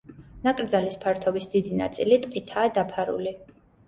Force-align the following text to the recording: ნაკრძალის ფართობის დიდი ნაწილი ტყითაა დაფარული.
ნაკრძალის 0.45 0.95
ფართობის 1.03 1.47
დიდი 1.51 1.77
ნაწილი 1.81 2.17
ტყითაა 2.23 2.73
დაფარული. 2.79 3.35